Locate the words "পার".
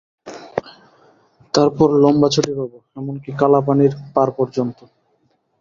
4.15-4.29